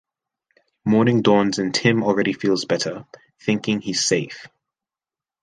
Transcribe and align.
Morning 0.83 1.21
dawns 1.21 1.59
and 1.59 1.75
Tim 1.75 2.03
already 2.03 2.33
feels 2.33 2.65
better, 2.65 3.05
thinking 3.39 3.81
he's 3.81 4.03
safe. 4.03 4.47